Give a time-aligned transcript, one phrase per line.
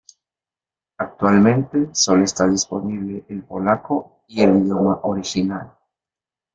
[0.97, 5.77] Actualmente, sólo está disponible el polaco y el idioma original.